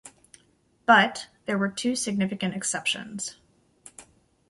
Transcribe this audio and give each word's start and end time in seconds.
But, 0.87 1.27
there 1.45 1.59
were 1.59 1.69
two 1.69 1.95
significant 1.95 2.55
exceptions. 2.55 3.35